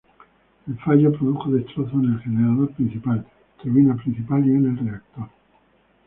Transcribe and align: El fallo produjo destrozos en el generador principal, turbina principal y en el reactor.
El 0.67 0.79
fallo 0.79 1.11
produjo 1.15 1.51
destrozos 1.51 1.93
en 1.93 2.05
el 2.13 2.19
generador 2.21 2.71
principal, 2.73 3.23
turbina 3.61 3.95
principal 3.97 4.43
y 4.47 4.49
en 4.49 4.65
el 4.65 4.77
reactor. 4.89 5.29